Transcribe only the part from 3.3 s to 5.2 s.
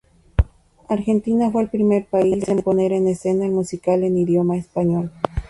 el musical en idioma español.